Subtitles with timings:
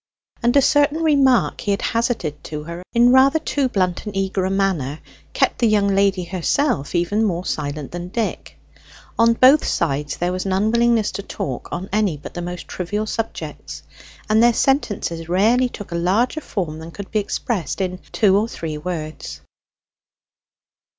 [0.41, 4.45] And a certain remark he had hazarded to her, in rather too blunt and eager
[4.45, 4.97] a manner,
[5.33, 8.57] kept the young lady herself even more silent than Dick.
[9.19, 13.05] On both sides there was an unwillingness to talk on any but the most trivial
[13.05, 13.83] subjects,
[14.27, 18.47] and their sentences rarely took a larger form than could be expressed in two or
[18.47, 19.41] three words.